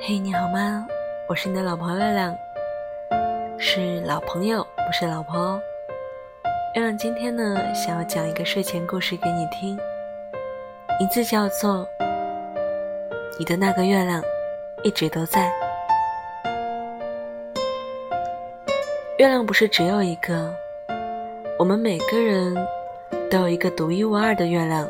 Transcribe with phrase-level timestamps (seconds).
[0.00, 0.86] 嘿，你好吗？
[1.26, 2.32] 我是你的老婆月亮，
[3.58, 5.60] 是老朋友，不是老婆哦。
[6.76, 9.76] 月亮今天呢，想要讲一个睡前故事给你听，
[11.00, 11.84] 名字叫做
[13.40, 14.22] 《你的那个月亮
[14.84, 15.50] 一直都在》。
[19.18, 20.54] 月亮不是只有一个，
[21.58, 22.54] 我们每个人
[23.28, 24.88] 都有一个独一无二的月亮，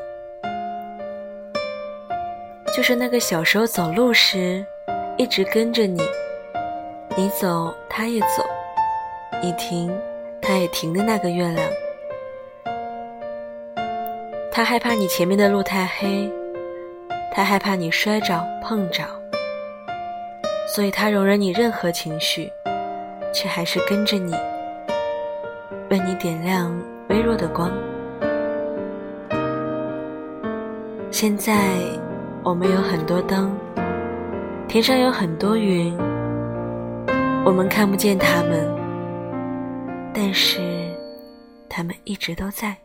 [2.77, 4.64] 就是那个小时候走路时。
[5.19, 6.01] 一直跟着你，
[7.16, 8.47] 你走它也走，
[9.42, 9.92] 你停
[10.41, 11.69] 它也停的那个月亮。
[14.52, 16.30] 它害怕你前面的路太黑，
[17.33, 19.02] 它害怕你摔着碰着，
[20.69, 22.53] 所以它容忍你任何情绪，
[23.34, 24.33] 却还是跟着你，
[25.91, 26.73] 为你点亮
[27.09, 27.73] 微弱的光。
[31.11, 31.56] 现在
[32.45, 33.50] 我们有很多灯。
[34.68, 35.96] 天上有很多云，
[37.42, 38.69] 我们看不见它们，
[40.12, 40.60] 但是
[41.70, 42.77] 它们一直都在。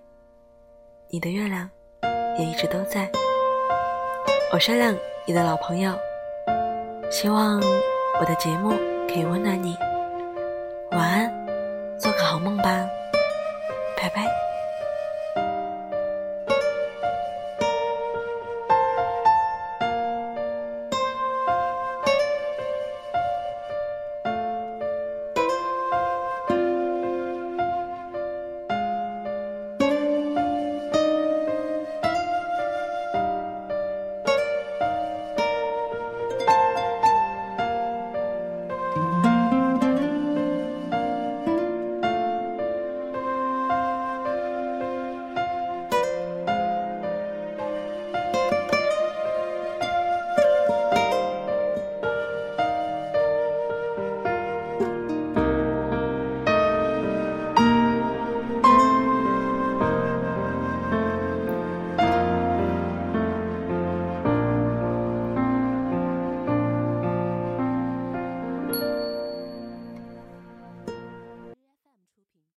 [1.09, 1.69] 你的月亮
[2.39, 3.11] 也一直都在。
[4.53, 4.95] 我是亮，
[5.27, 5.93] 你的老朋友。
[7.11, 7.59] 希望
[8.17, 8.69] 我的节目
[9.09, 9.75] 可以温暖你。
[10.91, 11.29] 晚安，
[11.99, 12.63] 做个好梦吧，
[13.97, 14.42] 拜拜。